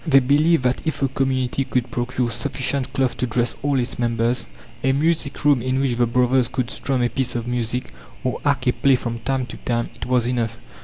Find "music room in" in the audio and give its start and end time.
4.93-5.79